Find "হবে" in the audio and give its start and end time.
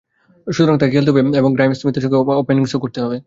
1.11-1.21, 3.01-3.17